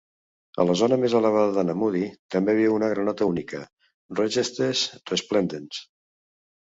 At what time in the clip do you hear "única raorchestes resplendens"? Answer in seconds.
3.35-5.85